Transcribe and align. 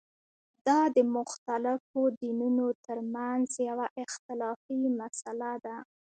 دا 0.67 0.79
د 0.95 0.97
مختلفو 1.17 2.01
دینونو 2.21 2.65
ترمنځه 2.85 3.57
یوه 3.69 3.87
اختلافي 4.03 4.79
مسله 4.99 5.51
ده. 5.65 5.75